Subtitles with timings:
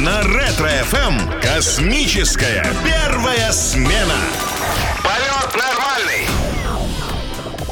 [0.00, 4.49] На Ретро-ФМ космическая первая смена.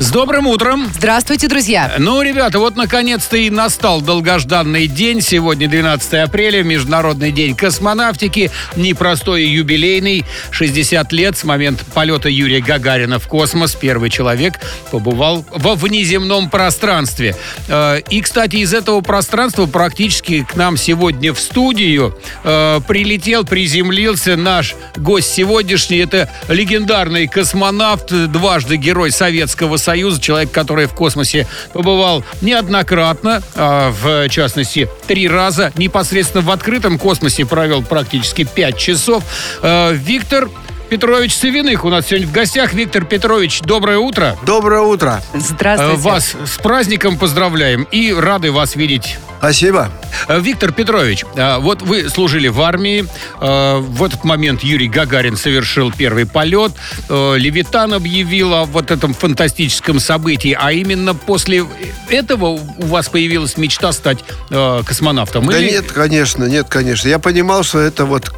[0.08, 0.90] С добрым утром!
[0.94, 1.96] Здравствуйте, друзья!
[1.98, 5.20] Ну, ребята, вот наконец-то и настал долгожданный день.
[5.20, 8.50] Сегодня 12 апреля, Международный день космонавтики.
[8.74, 10.24] Непростой и юбилейный.
[10.50, 13.74] 60 лет с момента полета Юрия Гагарина в космос.
[13.74, 14.54] Первый человек
[14.90, 17.36] побывал во внеземном пространстве.
[17.68, 24.36] Э, И, кстати, из этого пространства практически к нам сегодня в студию э, прилетел, приземлился
[24.36, 25.98] наш гость сегодняшний.
[25.98, 34.28] Это легендарный космонавт, дважды герой Советского Союза, человек, который в космосе побывал неоднократно, а, в
[34.28, 35.72] частности, три раза.
[35.76, 39.22] Непосредственно в открытом космосе провел практически пять часов.
[39.62, 40.48] Э, Виктор
[40.88, 42.72] Петрович Савиных у нас сегодня в гостях.
[42.72, 44.36] Виктор Петрович, доброе утро.
[44.46, 45.20] Доброе утро.
[45.34, 45.96] Э, Здравствуйте.
[45.96, 49.90] Вас с праздником поздравляем и рады вас видеть Спасибо.
[50.26, 53.06] Э, Виктор Петрович, э, вот вы служили в армии.
[53.40, 56.72] э, В этот момент Юрий Гагарин совершил первый полет.
[57.08, 60.56] Левитан объявил о вот этом фантастическом событии.
[60.58, 61.64] А именно после
[62.08, 65.46] этого у вас появилась мечта стать космонавтом?
[65.46, 67.08] Да Или- нет, конечно, нет, конечно.
[67.08, 68.32] Я понимал, что это вот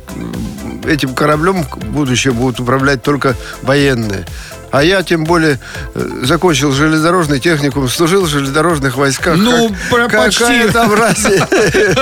[0.87, 4.27] этим кораблем в будущем будут управлять только военные.
[4.73, 5.59] А я, тем более,
[5.95, 9.37] э, закончил железнодорожный техникум, служил в железнодорожных войсках.
[9.37, 10.41] Ну, про- почти.
[10.45, 11.49] Какая там разница?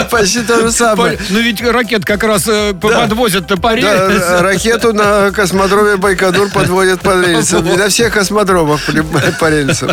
[0.10, 1.16] Почти то же самое.
[1.16, 3.76] По- Ну ведь ракет как раз э, подвозят-то по Да,
[4.08, 4.40] рельсам.
[4.42, 7.64] ракету на космодроме Байконур подводят по рельсам.
[7.64, 9.90] Не на всех космодромах по- по рельсам.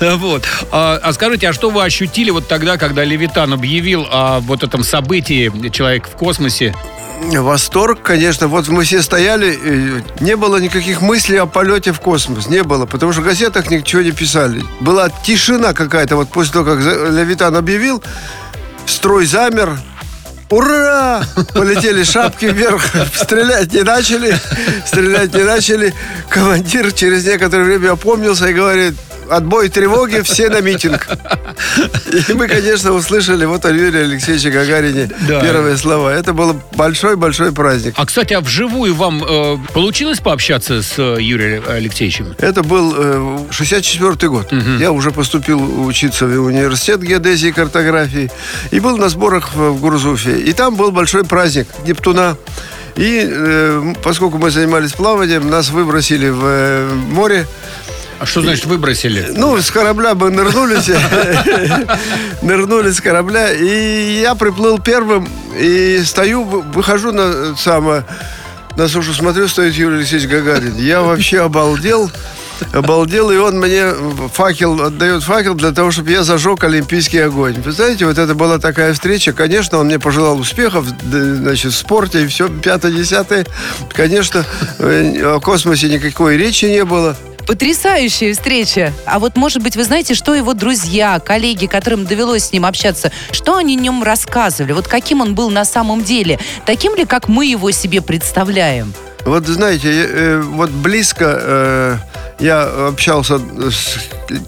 [0.00, 0.44] Вот.
[0.72, 4.82] А, а скажите, а что вы ощутили вот тогда, когда Левитан объявил о вот этом
[4.82, 6.74] событии «Человек в космосе»?
[7.20, 8.46] Восторг, конечно.
[8.46, 9.58] Вот мы все стояли,
[10.20, 12.48] не было никаких мыслей о полете в космос.
[12.48, 14.64] Не было, потому что в газетах ничего не писали.
[14.80, 16.16] Была тишина какая-то.
[16.16, 18.02] Вот после того, как Левитан объявил,
[18.86, 19.76] строй замер.
[20.50, 21.22] Ура!
[21.52, 22.82] Полетели шапки вверх.
[23.14, 24.38] Стрелять не начали.
[24.86, 25.94] Стрелять не начали.
[26.28, 28.94] Командир через некоторое время опомнился и говорит,
[29.30, 31.08] отбой тревоги, все на митинг.
[32.28, 35.40] И мы, конечно, услышали вот о Юрии Алексеевиче Гагарине Да.
[35.40, 36.12] первые слова.
[36.12, 37.94] Это был большой-большой праздник.
[37.96, 42.34] А, кстати, а вживую вам э, получилось пообщаться с э, Юрием Алексеевичем?
[42.38, 44.52] Это был э, 64 год.
[44.78, 48.30] Я уже поступил учиться в университет геодезии и картографии.
[48.70, 50.38] И был на сборах в, в Гурзуфе.
[50.40, 52.36] И там был большой праздник Нептуна.
[52.96, 57.46] И э, поскольку мы занимались плаванием, нас выбросили в э, море.
[58.20, 59.32] А что значит выбросили?
[59.36, 60.88] Ну, с корабля мы нырнулись.
[62.42, 63.52] Нырнули с корабля.
[63.52, 65.28] И я приплыл первым.
[65.56, 68.04] И стою, вы- выхожу на самое
[68.78, 70.76] на сушу, смотрю, стоит Юрий Алексеевич Гагарин.
[70.76, 72.10] Я вообще обалдел.
[72.72, 73.92] Обалдел, и он мне
[74.32, 77.60] факел, отдает факел для того, чтобы я зажег олимпийский огонь.
[77.60, 79.32] Вы знаете, вот это была такая встреча.
[79.32, 83.46] Конечно, он мне пожелал успехов, значит, в спорте и все, пятое-десятое.
[83.92, 84.44] Конечно,
[84.78, 87.16] э, о космосе никакой речи не было.
[87.48, 88.92] Потрясающая встреча.
[89.06, 93.10] А вот, может быть, вы знаете, что его друзья, коллеги, которым довелось с ним общаться,
[93.32, 94.72] что они о нем рассказывали?
[94.72, 96.38] Вот каким он был на самом деле?
[96.66, 98.92] Таким ли, как мы его себе представляем?
[99.24, 101.96] Вот знаете, я, э, вот близко э,
[102.40, 103.98] я общался с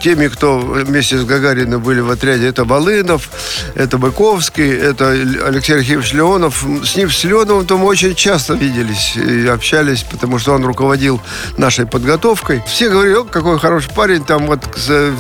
[0.01, 2.47] теми, кто вместе с Гагарином были в отряде.
[2.47, 3.31] Это Волынов,
[3.75, 6.65] это Быковский, это Алексей Архивович Леонов.
[6.85, 11.21] С ним, с Леоновым-то мы очень часто виделись и общались, потому что он руководил
[11.57, 12.63] нашей подготовкой.
[12.67, 15.13] Все говорили, о, какой хороший парень, там вот за,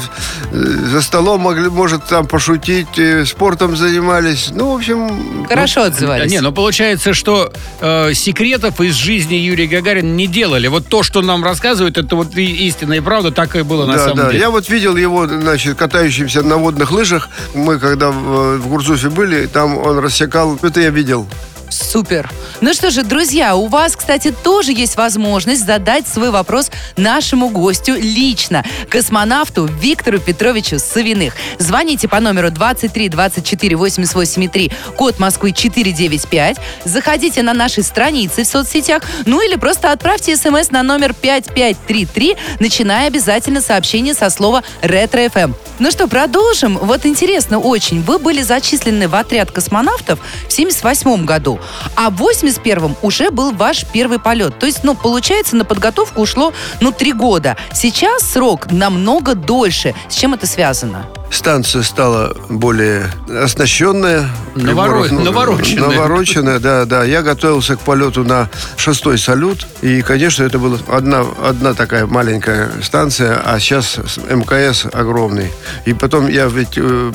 [0.52, 4.50] за столом могли, может там пошутить, э, спортом занимались.
[4.52, 5.46] Ну, в общем...
[5.48, 6.30] Хорошо отзывались.
[6.30, 10.68] Не, ну получается, что э, секретов из жизни Юрия Гагарина не делали.
[10.68, 13.94] Вот то, что нам рассказывают, это вот и истина и правда, так и было на
[13.94, 14.26] да, самом да.
[14.28, 14.40] деле.
[14.40, 17.28] Я вот видел его, значит, катающимся на водных лыжах.
[17.54, 20.58] Мы, когда в, в Гурзуфе были, там он рассекал.
[20.62, 21.26] Это я видел.
[21.70, 22.30] Супер.
[22.60, 27.94] Ну что же, друзья, у вас, кстати, тоже есть возможность задать свой вопрос нашему гостю
[27.94, 31.34] лично, космонавту Виктору Петровичу Савиных.
[31.58, 36.56] Звоните по номеру 23 24 88 3, код Москвы 495.
[36.84, 43.06] Заходите на наши страницы в соцсетях, ну или просто отправьте смс на номер 5533, начиная
[43.06, 45.69] обязательно сообщение со слова «Ретро-ФМ».
[45.80, 46.76] Ну что, продолжим.
[46.76, 48.02] Вот интересно очень.
[48.02, 51.58] Вы были зачислены в отряд космонавтов в 78 году,
[51.96, 54.58] а в 81-м уже был ваш первый полет.
[54.58, 57.56] То есть, ну, получается, на подготовку ушло, ну, три года.
[57.72, 59.94] Сейчас срок намного дольше.
[60.10, 61.06] С чем это связано?
[61.30, 64.28] Станция стала более оснащенная.
[64.54, 65.88] Наворо- приборов, навороченная.
[65.88, 67.04] Навороченная, да, да.
[67.04, 69.66] Я готовился к полету на шестой салют.
[69.82, 73.98] И, конечно, это была одна, одна такая маленькая станция, а сейчас
[74.28, 75.50] МКС огромный.
[75.86, 77.12] И потом я ведь э,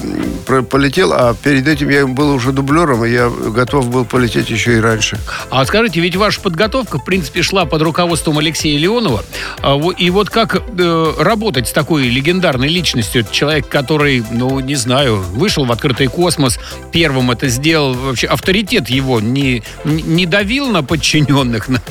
[0.69, 4.79] полетел, а перед этим я был уже дублером, и я готов был полететь еще и
[4.79, 5.17] раньше.
[5.50, 9.23] А скажите, ведь ваша подготовка, в принципе, шла под руководством Алексея Леонова.
[9.62, 13.25] А И вот как э, работать с такой легендарной личностью?
[13.29, 16.59] Человек, который, ну, не знаю, вышел в открытый космос,
[16.91, 17.93] первым это сделал.
[17.93, 21.67] Вообще авторитет его не- не давил на подчиненных?
[21.69, 21.81] На-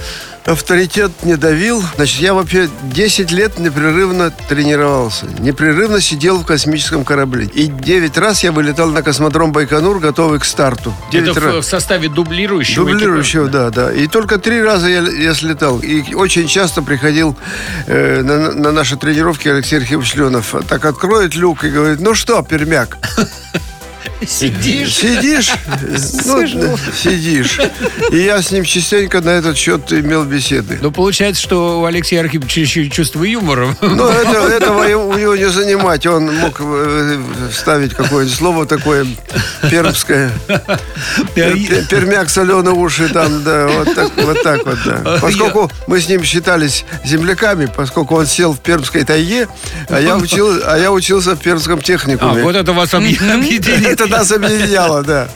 [0.46, 1.82] Авторитет не давил.
[1.96, 5.26] Значит, я вообще 10 лет непрерывно тренировался.
[5.38, 7.46] Непрерывно сидел в космическом корабле.
[7.46, 10.92] И 9 раз я вылетал на космодром Байконур, готовый к старту.
[11.12, 11.64] 9 Это в, раз.
[11.64, 12.84] в составе дублирующего.
[12.84, 13.90] Дублирующего, да, да.
[13.90, 15.78] И только три раза я, я слетал.
[15.78, 17.36] И очень часто приходил
[17.86, 20.54] э, на, на наши тренировки Алексей Архипович Ленов.
[20.68, 23.28] Так откроет люк и говорит, ну что, пермяк, экипажа.
[24.26, 24.94] Сидишь.
[24.94, 25.52] сидишь?
[26.26, 27.58] Ну, сидишь.
[28.10, 30.78] И я с ним частенько на этот счет имел беседы.
[30.80, 33.76] Ну, получается, что у Алексея Архиповича еще чувство юмора.
[33.80, 36.06] Ну, это, этого его- у него не занимать.
[36.06, 37.18] Он мог э,
[37.52, 39.06] вставить какое-нибудь слово такое
[39.70, 40.30] пермское.
[41.34, 44.42] Пер- пер- Пермяк, соленые уши, там, да, вот так вот.
[44.42, 45.18] Так вот да.
[45.22, 49.48] Поскольку мы с ним считались земляками, поскольку он сел в пермской тайге,
[49.88, 52.42] а я, учил, а я учился в пермском А, техникуме.
[52.42, 53.93] вот это вас объ- объединит.
[53.94, 55.28] Это нас объединяло, да.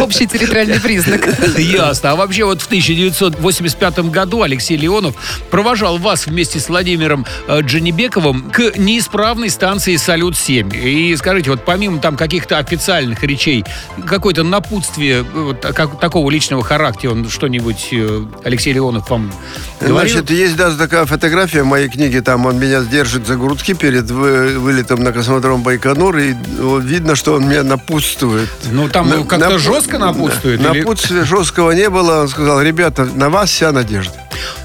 [0.00, 1.26] Общий территориальный признак.
[1.58, 2.12] Ясно.
[2.12, 5.14] А вообще вот в 1985 году Алексей Леонов
[5.50, 10.76] провожал вас вместе с Владимиром э, Джанибековым к неисправной станции «Салют-7».
[10.76, 13.64] И скажите, вот помимо там каких-то официальных речей,
[14.06, 19.32] какое-то напутствие э, вот, как- такого личного характера, он что-нибудь э, Алексей Леонов вам
[19.80, 20.10] говорил?
[20.10, 24.10] Значит, есть даже такая фотография в моей книге, там он меня держит за грудки перед
[24.10, 28.48] вы- вылетом на космодром Байконур, и вот видно, что он меня напутствует.
[28.70, 30.62] ну, там На- как-то напу- жестко напутствует?
[30.62, 32.22] Да, или- Напутствия жесткого не было.
[32.22, 34.14] Он сказал, ребята, на вас вся надежда.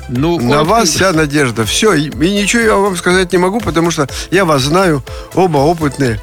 [0.09, 1.63] Ну, На коротко- вас вся надежда.
[1.65, 1.93] Все.
[1.93, 5.03] И, и ничего я вам сказать не могу, потому что я вас знаю,
[5.33, 6.19] оба опытные.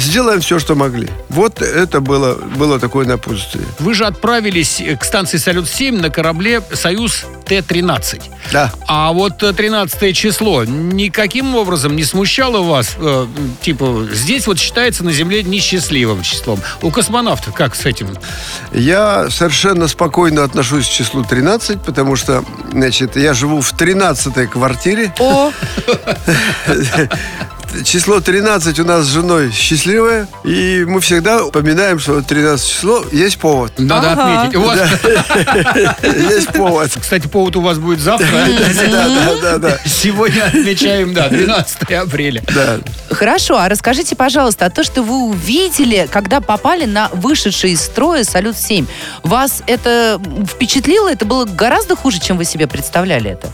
[0.00, 1.08] Сделаем все, что могли.
[1.28, 3.66] Вот это было, было такое напутствие.
[3.78, 8.22] Вы же отправились к станции «Салют-7» на корабле «Союз Т-13».
[8.50, 8.72] Да.
[8.88, 12.96] А вот э, 13 число никаким образом не смущало вас?
[12.96, 13.26] Э,
[13.60, 16.60] типа, здесь вот считается на Земле несчастливым числом.
[16.80, 18.08] У космонавтов как с этим?
[18.72, 22.42] Я совершенно спокойно отношусь к числу 13, потому что,
[22.72, 25.12] значит, я живу в 13-й квартире.
[25.18, 25.52] О,
[27.84, 33.38] Число 13 у нас с женой счастливое, и мы всегда упоминаем, что 13 число есть
[33.38, 33.72] повод.
[33.78, 34.42] Надо Ага.
[34.42, 34.56] отметить.
[34.56, 34.78] У вас,
[36.30, 36.90] Есть повод.
[37.00, 38.26] кстати, повод у вас будет завтра.
[38.90, 39.78] Да, да, да, да.
[39.86, 42.42] Сегодня отмечаем, да, 12 апреля.
[42.54, 42.78] Да.
[43.10, 43.56] хорошо.
[43.58, 48.86] А расскажите, пожалуйста, а то, что вы увидели, когда попали на вышедший из строя «Салют-7»,
[49.22, 51.08] вас это впечатлило?
[51.10, 53.48] Это было гораздо хуже, чем вы себе представляли это?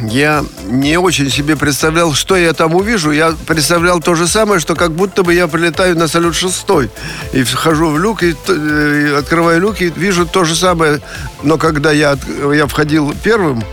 [0.00, 3.12] Я не очень себе представлял, что я там увижу.
[3.12, 6.90] Я представлял то же самое, что как будто бы я прилетаю на салют шестой.
[7.32, 11.00] И вхожу в люк, и, т- э, и открываю люк, и вижу то же самое.
[11.42, 12.18] Но когда я,
[12.54, 13.64] я входил первым,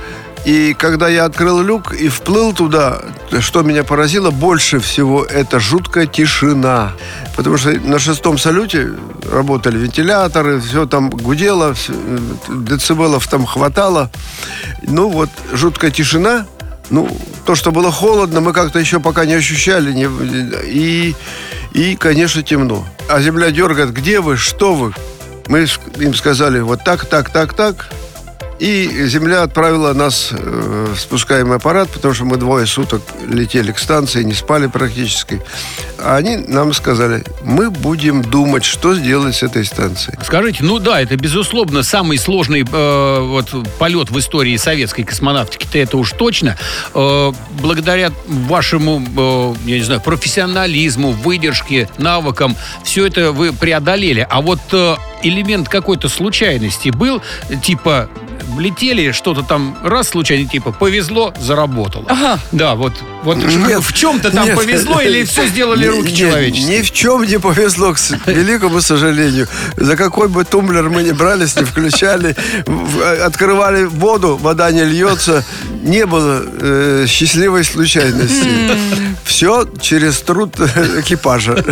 [0.46, 3.02] и когда я открыл люк и вплыл туда,
[3.40, 6.94] что меня поразило больше всего, это жуткая тишина.
[7.38, 8.92] Потому что на шестом салюте
[9.32, 12.18] работали вентиляторы, все там гудело, э,
[12.50, 14.12] децибелов там хватало.
[14.82, 16.46] Ну вот, жуткая тишина.
[16.90, 17.10] Ну,
[17.46, 19.94] то, что было холодно, мы как-то еще пока не ощущали.
[19.94, 20.10] Не,
[20.66, 21.16] и,
[21.72, 22.86] и, конечно, темно.
[23.10, 24.94] А земля дергает, где вы, что вы?
[25.48, 25.68] Мы
[25.98, 27.90] им сказали, вот так, так, так, так.
[28.64, 33.78] И земля отправила нас э, в спускаемый аппарат, потому что мы двое суток летели к
[33.78, 35.42] станции, не спали практически.
[36.00, 40.18] А они нам сказали, мы будем думать, что сделать с этой станцией.
[40.24, 45.66] Скажите, ну да, это безусловно самый сложный э, вот полет в истории советской космонавтики.
[45.66, 46.58] -то это уж точно.
[46.94, 52.56] Э, благодаря вашему, э, я не знаю, профессионализму, выдержке, навыкам,
[52.86, 54.26] все это вы преодолели.
[54.30, 57.22] А вот э, элемент какой-то случайности был,
[57.62, 58.10] типа
[58.58, 62.06] летели, что-то там раз случайно, типа повезло, заработало.
[62.10, 62.40] Ага.
[62.52, 63.82] Да, вот, вот Нет.
[63.84, 64.56] в чем-то там Нет.
[64.56, 66.80] повезло или все сделали руки Ни- человеческие?
[66.80, 69.48] Ни в чем не повезло, к великому сожалению.
[69.78, 72.36] За какой бы тумблер мы не брались, не включали,
[73.26, 75.44] открывали воду, вода не льется.
[75.84, 78.48] Не было э, счастливой случайности.
[79.26, 80.56] Все через труд
[80.98, 81.64] экипажа.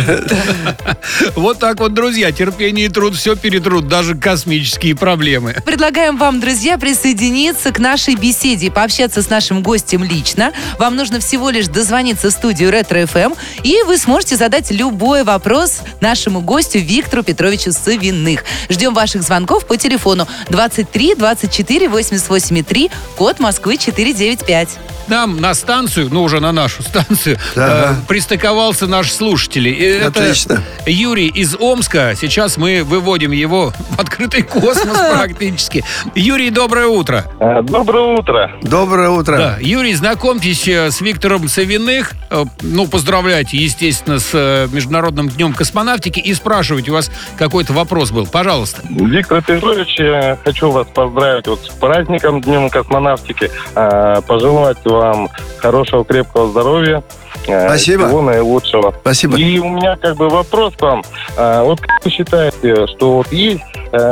[1.34, 5.56] Вот так вот, друзья, терпение и труд все перетрут, даже космические проблемы.
[5.64, 10.52] Предлагаем вам, друзья, присоединиться к нашей беседе и пообщаться с нашим гостем лично.
[10.78, 13.32] Вам нужно всего лишь дозвониться в студию Ретро ФМ,
[13.62, 18.44] и вы сможете задать любой вопрос нашему гостю Виктору Петровичу Савиных.
[18.68, 24.68] Ждем ваших звонков по телефону 23 24 88 3, код Москвы 495
[25.08, 27.96] нам на станцию, ну уже на нашу станцию, Да.
[27.98, 29.68] э, пристыковался наш слушатель.
[29.68, 30.62] И это Отлично.
[30.86, 32.14] Юрий из Омска.
[32.18, 35.84] Сейчас мы выводим его в открытый космос практически.
[36.14, 37.24] Юрий, доброе утро.
[37.40, 38.50] Э, Доброе утро.
[38.62, 39.36] Доброе утро.
[39.36, 42.12] Да, Юрий, знакомьтесь э, с Виктором Савиных.
[42.30, 48.26] Э, Ну, поздравляйте, естественно, с Международным днем космонавтики и спрашивать у вас какой-то вопрос был.
[48.26, 48.80] Пожалуйста.
[48.88, 56.48] Виктор Петрович, я хочу вас поздравить вот с праздником Днем космонавтики, пожелать вам хорошего крепкого
[56.48, 57.02] здоровья.
[57.44, 58.06] Спасибо.
[58.06, 58.94] Всего наилучшего.
[59.00, 59.36] Спасибо.
[59.36, 61.02] И у меня как бы вопрос к вам.
[61.36, 63.62] Вот как вы считаете, что вот есть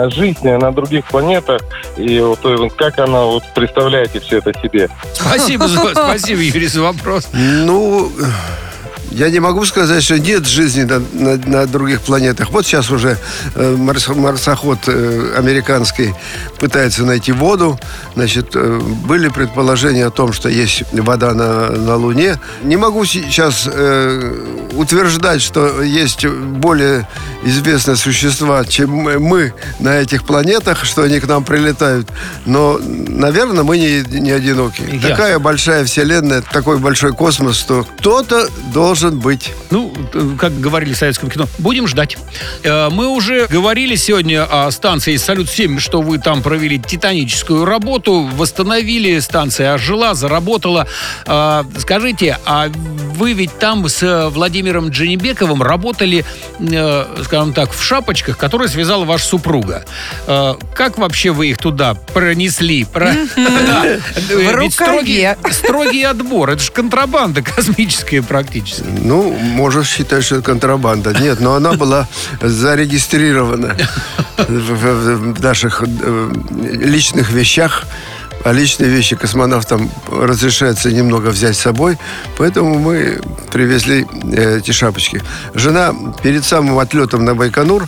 [0.09, 1.63] жизнь на других планетах,
[1.97, 4.89] и вот э, как она, вот представляете все это себе?
[5.15, 7.29] Спасибо, за- спасибо, Юрий, за вопрос.
[7.33, 8.11] Ну,
[9.11, 12.51] я не могу сказать, что нет жизни на, на- на других планетах.
[12.51, 13.17] Вот сейчас уже
[13.55, 16.15] э, марс- марсоход э, американский
[16.59, 17.79] пытается найти воду.
[18.15, 22.39] Значит, э, были предположения о том, что есть вода на, на Луне.
[22.63, 27.09] Не могу сейчас э, утверждать, что есть более
[27.45, 32.09] известные существа, чем мы- на этих планетах, что они к нам прилетают.
[32.47, 34.83] Но, наверное, мы не, не одиноки.
[34.83, 35.09] Ясно.
[35.11, 39.53] Такая большая вселенная, такой большой космос, что кто-то должен быть.
[39.71, 39.93] Ну,
[40.39, 42.19] как говорили в советском кино, будем ждать.
[42.63, 49.19] Э, Мы уже говорили сегодня о станции «Салют-7», что вы там провели титаническую работу, восстановили,
[49.21, 50.87] станция ожила, заработала.
[51.27, 52.69] Э, Скажите, а
[53.17, 56.25] вы ведь там с Владимиром Дженебековым работали,
[56.59, 59.85] э, скажем так, в шапочках, которые связала ваша супруга.
[60.27, 62.87] Как вообще вы их туда пронесли?
[64.29, 64.71] Ведь рукаве.
[64.71, 66.51] строгий- Строгий отбор.
[66.51, 68.85] Это же контрабанда космическая практически.
[68.99, 71.15] Ну, можно считать, что это контрабанда.
[71.21, 72.09] Нет, но она была
[72.41, 73.77] зарегистрирована
[74.37, 76.33] в, наших э,
[76.63, 77.85] личных вещах.
[78.43, 81.99] А личные вещи космонавтам разрешается немного взять с собой.
[82.39, 83.21] Поэтому мы
[83.53, 85.23] привезли э, эти шапочки.
[85.55, 87.87] Жена перед самым отлетом на Байконур,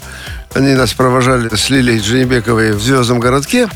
[0.55, 3.69] они нас провожали с Лилией Дженебековой в Звездном городке.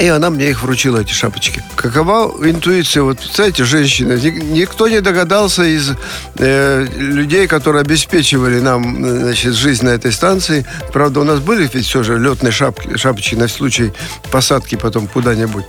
[0.00, 1.62] И она мне их вручила, эти шапочки.
[1.76, 3.02] Какова интуиция?
[3.02, 4.14] Вот, представляете, женщина.
[4.14, 5.92] Ни- никто не догадался из
[6.38, 10.64] э, людей, которые обеспечивали нам значит, жизнь на этой станции.
[10.94, 13.92] Правда, у нас были ведь все же летные шапки, шапочки на случай
[14.30, 15.66] посадки потом куда-нибудь.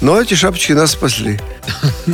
[0.00, 1.38] Но эти шапочки нас спасли.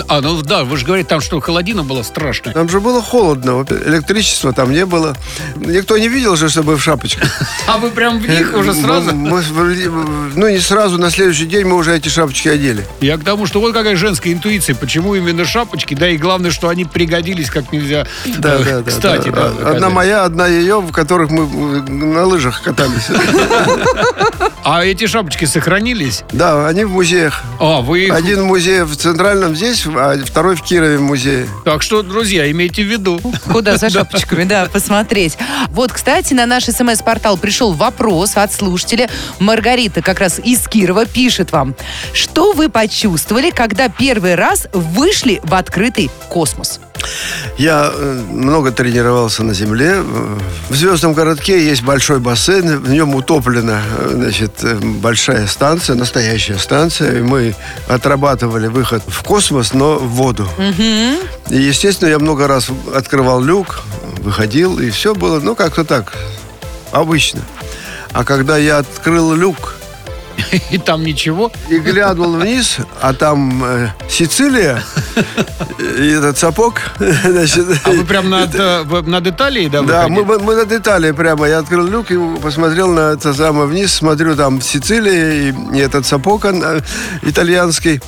[0.08, 2.52] А, ну да, вы же говорите, там что, холодина была страшная.
[2.52, 5.16] Там же было холодно, электричества там не было.
[5.56, 7.28] Никто не видел же, чтобы в шапочках.
[7.66, 9.14] А вы прям в них уже сразу?
[9.14, 12.84] Мы- мы- ну, не сразу, на следующий день мы уже эти шапочки одели.
[13.00, 16.68] Я к тому, что вот какая женская интуиция, почему именно шапочки, да, и главное, что
[16.68, 18.06] они пригодились как нельзя.
[18.38, 18.90] Да, э, да, да.
[18.90, 19.46] Кстати, да.
[19.46, 19.92] Одна доказали.
[19.92, 23.06] моя, одна ее, в которых мы э, на лыжах катались.
[24.68, 26.24] А эти шапочки сохранились?
[26.32, 27.44] Да, они в музеях.
[27.76, 28.08] А, вы.
[28.10, 31.46] Один музей в Центральном здесь, а второй в Кирове музее.
[31.62, 33.20] Так что, друзья, имейте в виду.
[33.52, 35.36] Куда за шапочками, да, посмотреть.
[35.68, 39.10] Вот, кстати, на наш смс-портал пришел вопрос от слушателя.
[39.40, 41.76] Маргарита как раз из Кирова пишет вам.
[42.14, 46.80] Что вы почувствовали, когда первый раз вышли в открытый космос?
[47.58, 50.02] Я э, много тренировался на Земле.
[50.68, 56.58] В Звездном городке есть большой бассейн, в нем утоплена э, значит, э, большая станция, настоящая
[56.58, 57.18] станция.
[57.18, 57.54] И мы
[57.88, 60.48] отрабатывали выход в космос, но в воду.
[61.48, 63.80] И, естественно, я много раз открывал люк,
[64.18, 66.12] выходил, и все было, ну, как-то так,
[66.92, 67.40] обычно.
[68.12, 69.76] А когда я открыл люк
[70.70, 71.50] И там ничего.
[71.68, 74.82] и глянул вниз, а там э, Сицилия,
[75.78, 80.54] и этот сапог, значит, А вы прям над, э, над Италией, да, Да, мы, мы
[80.56, 81.48] над Италией прямо.
[81.48, 83.92] Я открыл люк и посмотрел на это самое вниз.
[83.94, 86.80] Смотрю, там Сицилия и, и этот сапог он, э,
[87.22, 88.00] итальянский.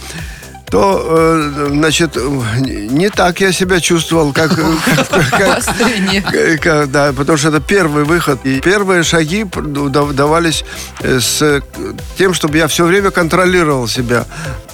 [0.71, 2.21] То, э, значит, э,
[2.61, 4.51] не так я себя чувствовал, как,
[6.63, 8.41] как- да, потому что это первый выход.
[8.45, 10.65] И первые шаги дав- давались
[11.01, 11.63] э, с
[12.19, 14.27] тем, чтобы я все время контролировал себя.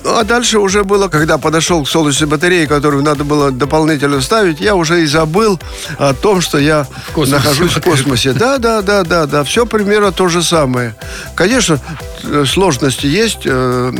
[0.04, 4.60] Ну, а дальше уже было, когда подошел к солнечной батарее, которую надо было дополнительно ставить,
[4.60, 5.58] я уже и забыл
[5.98, 8.32] о том, что я космосе нахожусь в космосе.
[8.34, 9.44] Да, да, да, да, да.
[9.44, 10.94] Все примерно то же самое.
[11.34, 11.80] Конечно,
[12.22, 13.40] э, сложности есть.
[13.46, 13.92] э,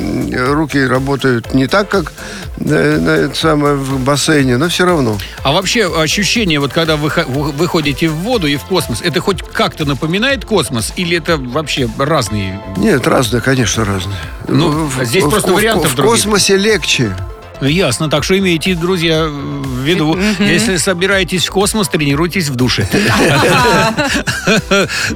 [0.52, 2.12] Руки работают не так, как
[2.61, 5.16] э, самое в бассейне, но все равно.
[5.42, 9.84] А вообще ощущение, вот когда вы, выходите в воду и в космос, это хоть как-то
[9.87, 12.61] напоминает космос или это вообще разные?
[12.76, 14.16] Нет, разные, конечно, разные.
[14.49, 16.13] Ну, В- здесь в- просто в- вариантов В других.
[16.13, 17.17] космосе легче.
[17.61, 18.11] Ясно.
[18.11, 22.87] Так что имейте, друзья, в виду, если собираетесь в космос, тренируйтесь в душе.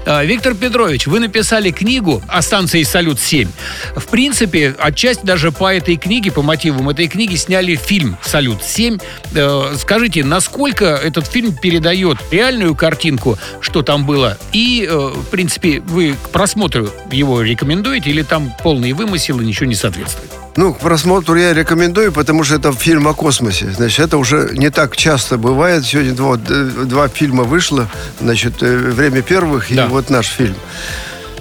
[0.07, 3.49] А, Виктор Петрович, вы написали книгу о станции «Салют-7».
[3.97, 9.03] В принципе, отчасти даже по этой книге, по мотивам этой книги, сняли фильм «Салют-7».
[9.35, 14.39] Э, Скажите, насколько этот фильм передает реальную картинку, что там было?
[14.53, 19.67] И, э, в принципе, вы к просмотру его рекомендуете или там полный вымысел и ничего
[19.67, 20.31] не соответствует?
[20.59, 23.71] Ну, к просмотру я рекомендую, потому что это фильм о космосе.
[23.71, 25.87] Значит, это уже не так часто бывает.
[25.87, 27.89] Сегодня два, два фильма вышло.
[28.21, 29.85] Значит, э, «Время первых» Да.
[29.85, 30.57] и вот наш фильм.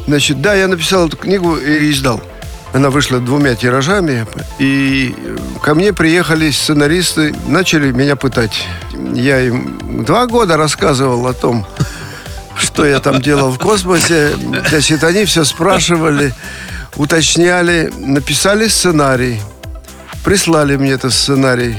[0.06, 2.22] Значит, да, я написал эту книгу и издал.
[2.74, 4.28] Она вышла двумя тиражами.
[4.60, 5.16] И
[5.64, 8.68] ко мне приехали сценаристы, начали меня пытать.
[9.16, 11.66] Я им два года рассказывал о том,
[12.56, 14.36] что я там делал в космосе.
[14.70, 16.36] Значит, они все спрашивали,
[16.98, 19.40] уточняли, написали сценарий,
[20.24, 21.76] прислали мне этот сценарий.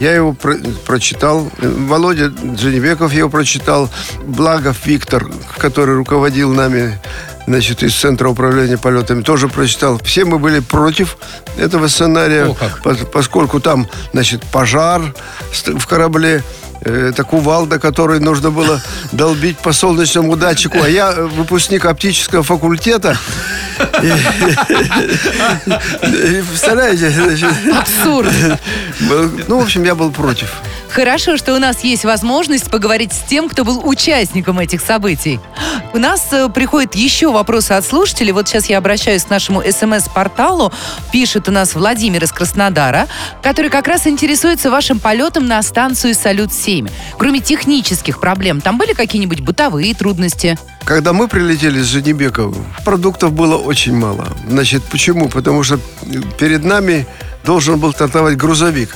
[0.00, 0.56] Я его про-
[0.86, 1.50] прочитал.
[1.58, 3.88] Володя Дженебеков его прочитал.
[4.24, 6.98] Благов Виктор, который руководил нами
[7.46, 10.00] значит, из Центра управления полетами, тоже прочитал.
[10.02, 11.16] Все мы были против
[11.58, 12.80] этого сценария, О, как.
[12.82, 15.14] пос- поскольку там, значит, пожар
[15.52, 16.42] в корабле,
[16.80, 18.80] э, это кувалда, которой нужно было
[19.12, 20.78] долбить по солнечному датчику.
[20.82, 23.16] А я э, выпускник оптического факультета.
[26.48, 27.12] Представляете?
[27.78, 28.32] Абсурд.
[29.48, 30.50] Ну, в общем, я был против.
[30.94, 35.40] Хорошо, что у нас есть возможность поговорить с тем, кто был участником этих событий.
[35.92, 38.30] У нас э, приходят еще вопросы от слушателей.
[38.30, 40.72] Вот сейчас я обращаюсь к нашему СМС-порталу.
[41.10, 43.08] Пишет у нас Владимир из Краснодара,
[43.42, 46.88] который как раз интересуется вашим полетом на станцию «Салют-7».
[47.18, 50.56] Кроме технических проблем, там были какие-нибудь бытовые трудности?
[50.84, 54.28] Когда мы прилетели с Женебекова, продуктов было очень мало.
[54.48, 55.28] Значит, почему?
[55.28, 55.80] Потому что
[56.38, 57.04] перед нами
[57.44, 58.90] должен был стартовать грузовик,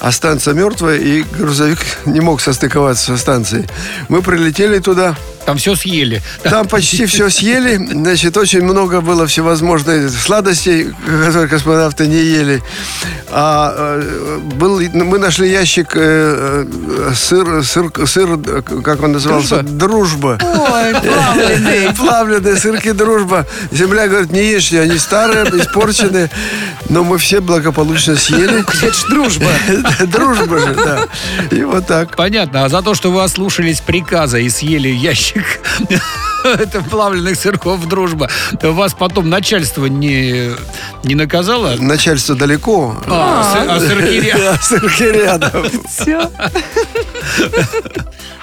[0.00, 3.68] а станция мертвая, и грузовик не мог состыковаться со станцией.
[4.08, 6.22] Мы прилетели туда, Там все съели.
[6.42, 12.62] там почти все съели, значит, очень много было всевозможных сладостей, которые космонавты не ели.
[13.34, 18.38] А э, был, мы нашли ящик э, э, сыр, сыр, сыр,
[18.84, 19.62] как он назывался?
[19.62, 20.38] Дружба.
[20.42, 21.94] Ой, плавленый.
[21.96, 23.46] Плавленые сырки дружба.
[23.72, 26.30] Земля говорит, не ешьте, они старые, испорченные.
[26.90, 28.60] Но мы все благополучно съели.
[28.82, 29.50] Это ж дружба.
[30.06, 31.08] Дружба же, да.
[31.50, 32.14] И вот так.
[32.16, 32.66] Понятно.
[32.66, 35.31] А за то, что вы ослушались приказа и съели ящик
[36.44, 38.28] это плавленных сырков дружба,
[38.62, 40.50] вас потом начальство не,
[41.04, 41.76] не наказало?
[41.78, 42.96] Начальство далеко.
[43.06, 43.80] А, а
[44.52, 45.66] А сырки рядом.
[45.88, 46.30] Все.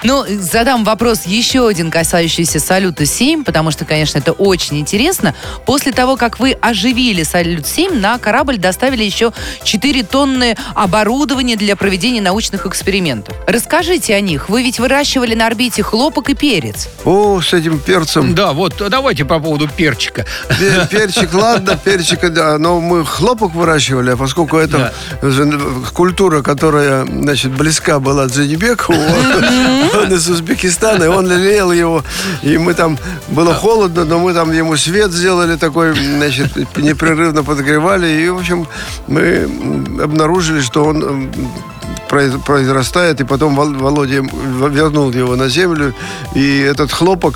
[0.02, 5.34] Ну, задам вопрос еще один, касающийся «Салюта-7», потому что, конечно, это очень интересно.
[5.66, 12.22] После того, как вы оживили «Салют-7», на корабль доставили еще 4 тонны оборудования для проведения
[12.22, 13.36] научных экспериментов.
[13.46, 14.48] Расскажите о них.
[14.48, 16.88] Вы ведь выращивали на орбите хлопок и перец.
[17.04, 18.34] О, с этим перцем.
[18.34, 20.24] Да, вот давайте по поводу перчика.
[20.58, 25.60] Пе- Перчик, ладно, перчик, да, но мы хлопок выращивали, а поскольку это же
[25.92, 32.02] культура, которая, значит, близка была Дзенебекову, он, он из Узбекистана, и он лелеял его,
[32.42, 38.06] и мы там, было холодно, но мы там ему свет сделали такой, значит, непрерывно подогревали,
[38.06, 38.66] и, в общем,
[39.08, 39.48] мы
[40.02, 41.30] обнаружили, что он
[42.08, 44.22] произрастает, и потом Вол- Володя
[44.68, 45.94] вернул его на землю,
[46.34, 47.34] и этот хлопок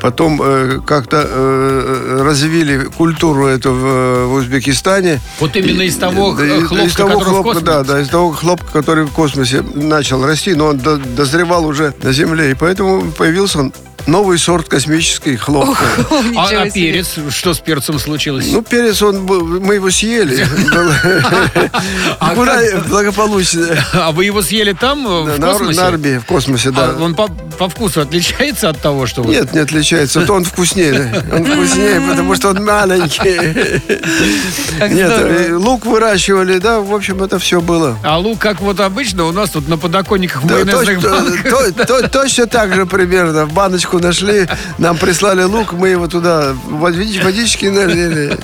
[0.00, 5.20] потом э, как-то э, развили культуру эту в, в Узбекистане.
[5.38, 7.66] Вот именно из того Да, хлопка, из того который в хлопка, космосе?
[7.66, 11.94] Да, да, из того хлопка, который в космосе начал расти, но он до- дозревал уже
[12.02, 13.70] на Земле, и поэтому появился
[14.06, 15.84] новый сорт космический хлопка.
[16.36, 17.16] А, а перец?
[17.30, 18.46] Что с перцем случилось?
[18.50, 20.46] Ну, перец, он был, мы его съели.
[22.20, 22.34] А
[22.88, 23.76] благополучно.
[23.92, 25.80] А вы его съели там, э, в космосе?
[25.80, 26.94] на Орбе, в космосе, да.
[27.00, 27.28] Он по,
[27.68, 29.32] вкусу отличается от того, что вы...
[29.34, 30.24] Нет, не отличается.
[30.24, 31.24] То он вкуснее.
[31.32, 33.38] Он вкуснее, потому что он маленький.
[34.94, 37.98] Нет, э, лук выращивали, да, в общем, это все было.
[38.02, 41.42] А лук, как вот обычно, у нас тут на подоконниках майонезных точно, банках.
[41.50, 43.46] то- то- Точно так же примерно.
[43.46, 44.46] В баночку нашли,
[44.78, 48.38] нам прислали лук, мы его туда води- водички налили.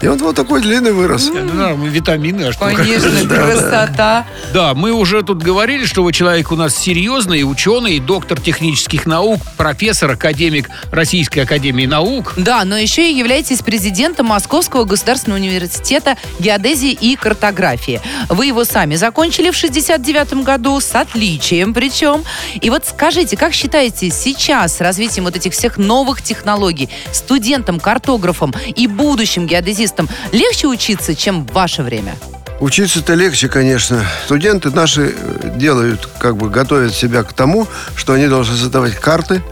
[0.00, 1.30] И он вот такой длинный вырос.
[1.54, 4.26] Да, витамины, а что Конечно, красота.
[4.52, 9.40] Да, мы уже тут говорили, что вы человек у нас серьезный, ученый, доктор технических наук,
[9.56, 12.34] профессор, академик Российской Академии Наук.
[12.36, 18.00] Да, но еще и являетесь президентом Московского государственного университета геодезии и картографии.
[18.28, 22.24] Вы его сами закончили в 69 году с отличием причем.
[22.60, 28.88] И вот скажите, как считаете, сейчас развитием вот этих всех новых технологий студентам, картографам и
[28.88, 32.16] будущим геодезистам легче учиться, чем в ваше время?
[32.58, 34.04] Учиться-то легче, конечно.
[34.24, 39.42] Студенты наши э, делают, как бы готовят себя к тому, что они должны создавать карты,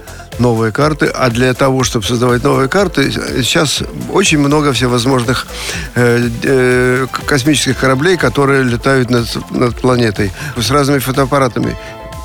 [0.41, 1.07] новые карты.
[1.07, 5.47] А для того, чтобы создавать новые карты, сейчас очень много всевозможных
[5.95, 11.77] э, э, космических кораблей, которые летают над, над планетой с разными фотоаппаратами.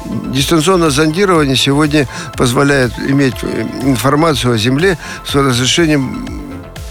[0.05, 6.42] Дистанционное зондирование сегодня позволяет иметь э, информацию о Земле с разрешением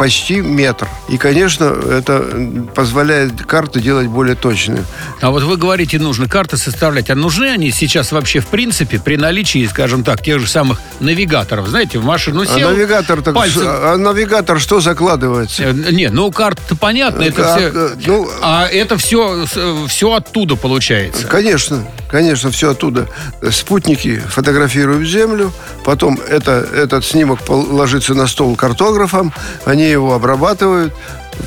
[0.02, 0.88] почти метр.
[1.08, 2.26] И, конечно, это
[2.74, 4.82] позволяет карты делать более точные.
[5.20, 7.08] А вот вы говорите, нужно карты составлять.
[7.08, 11.68] А нужны они сейчас вообще в принципе при наличии, скажем так, тех же самых навигаторов?
[11.68, 15.62] Знаете, в машину А сел, навигатор, так, пальцем- а навигатор что закладывается?
[15.62, 17.70] Э, Не, ну карта понятно, это А, все.
[17.72, 19.46] э, ну, А это все,
[19.86, 21.28] все оттуда получается.
[21.28, 23.06] Конечно, конечно, все оттуда.
[23.52, 25.52] Спутники фотографируют Землю,
[25.84, 29.32] потом это, этот снимок ложится на стол картографам,
[29.64, 30.92] они его обрабатывают,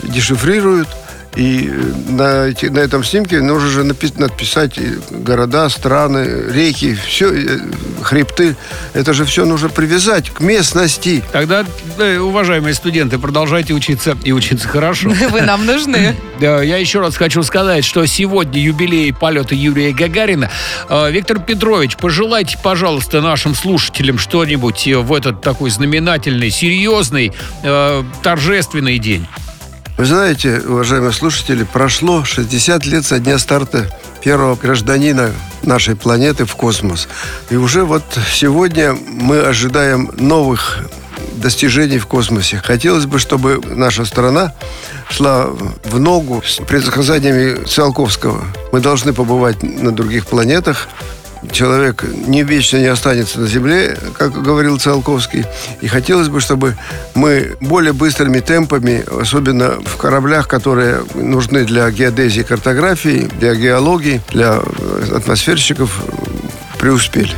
[0.03, 0.87] дешифрируют,
[1.35, 4.79] и э, на, эти- на этом снимке нужно же напи- написать
[5.11, 7.31] города, страны, реки, все,
[8.01, 8.55] хребты.
[8.93, 11.23] Это же все нужно привязать к местности.
[11.31, 11.65] Тогда,
[11.97, 15.09] э, уважаемые студенты, продолжайте учиться и учиться хорошо.
[15.31, 16.15] Вы нам нужны.
[16.37, 20.51] Да, я еще раз хочу сказать, что сегодня юбилей полета Юрия Гагарина.
[20.89, 27.31] Э, Виктор Петрович, пожелайте, пожалуйста, нашим слушателям что-нибудь э, в этот такой знаменательный, серьезный,
[27.63, 29.25] э, торжественный день.
[29.97, 33.89] Вы знаете, уважаемые слушатели, прошло 60 лет со дня старта
[34.21, 35.31] первого гражданина
[35.63, 37.07] нашей планеты в космос.
[37.49, 40.79] И уже вот сегодня мы ожидаем новых
[41.35, 42.57] достижений в космосе.
[42.57, 44.53] Хотелось бы, чтобы наша страна
[45.09, 45.47] шла
[45.85, 48.43] в ногу с предсказаниями Циолковского.
[48.73, 50.89] Мы должны побывать на других планетах,
[51.51, 55.45] человек не вечно не останется на Земле, как говорил Циолковский.
[55.81, 56.77] И хотелось бы, чтобы
[57.13, 64.61] мы более быстрыми темпами, особенно в кораблях, которые нужны для геодезии картографии, для геологии, для
[65.13, 66.01] атмосферщиков,
[66.79, 67.35] преуспели.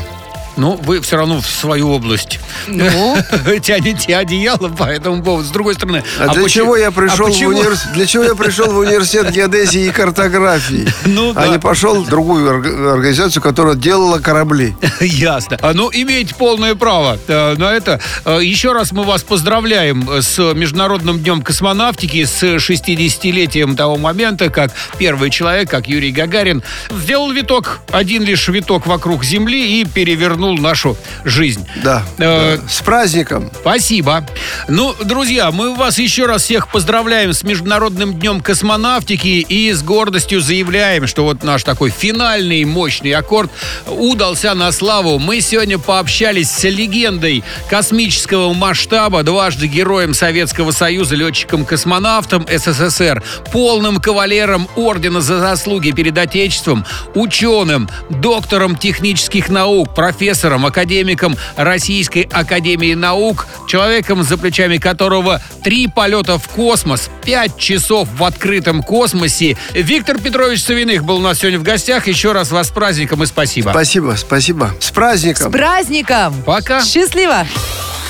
[0.57, 3.17] Ну, вы все равно в свою область Ну,
[3.61, 5.47] тянете одеяло по этому поводу.
[5.47, 6.03] С другой стороны...
[6.19, 8.77] А, для почему- чего я пришел а в почему- универс- Для чего я пришел в
[8.77, 10.87] университет геодезии и картографии?
[11.05, 11.47] Ну а да.
[11.47, 14.75] не пошел в другую орг- организацию, которая делала корабли.
[14.99, 15.57] Ясно.
[15.61, 17.99] А, Ну, имеете полное право э, на это.
[18.25, 24.71] Э, Еще раз мы вас поздравляем с Международным днем космонавтики, с 60-летием того момента, как
[24.97, 30.97] первый человек, как Юрий Гагарин, сделал виток, один лишь виток вокруг Земли и перевернул нашу
[31.23, 31.65] жизнь.
[31.83, 32.03] Да.
[32.17, 32.67] Э, да.
[32.69, 33.49] С праздником.
[33.59, 34.25] Спасибо.
[34.67, 40.41] Ну, друзья, мы вас еще раз всех поздравляем с Международным днем космонавтики и с гордостью
[40.41, 43.51] заявляем, что вот наш такой финальный мощный аккорд
[43.87, 45.19] удался на славу.
[45.19, 54.67] Мы сегодня пообщались с легендой космического масштаба, дважды героем Советского Союза, летчиком-космонавтом СССР, полным кавалером
[54.75, 64.23] Ордена за заслуги перед Отечеством, ученым, доктором технических наук, профессором, академиком Российской Академии Наук, человеком,
[64.23, 69.57] за плечами которого три полета в космос, пять часов в открытом космосе.
[69.73, 72.07] Виктор Петрович Савиных был у нас сегодня в гостях.
[72.07, 73.69] Еще раз вас с праздником и спасибо.
[73.69, 74.71] Спасибо, спасибо.
[74.79, 75.51] С с праздником.
[75.51, 76.43] праздником!
[76.45, 76.83] Пока.
[76.83, 77.45] Счастливо!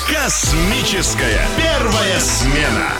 [0.08, 2.92] Космическая первая смена.